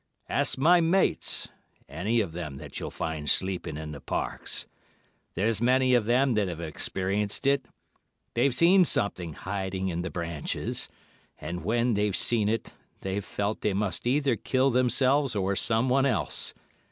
Ask 0.29 0.57
my 0.57 0.81
mates, 0.81 1.49
any 1.87 2.21
of 2.21 2.31
them 2.31 2.57
that 2.57 2.79
you'll 2.79 2.89
find 2.89 3.29
sleeping 3.29 3.77
in 3.77 3.91
the 3.91 4.01
parks. 4.01 4.65
There's 5.35 5.61
many 5.61 5.93
of 5.93 6.05
them 6.05 6.33
that 6.33 6.49
'ave 6.49 6.67
experienced 6.67 7.45
it. 7.45 7.67
They've 8.33 8.55
seen 8.55 8.83
something 8.83 9.33
hiding 9.33 9.89
in 9.89 10.01
the 10.01 10.09
branches, 10.09 10.89
and 11.39 11.63
when 11.63 11.93
they've 11.93 12.17
seen 12.17 12.49
it, 12.49 12.73
they've 13.01 13.23
felt 13.23 13.61
they 13.61 13.75
must 13.75 14.07
either 14.07 14.35
kill 14.35 14.71
themselves 14.71 15.35
or 15.35 15.55
someone 15.55 16.07
else. 16.07 16.55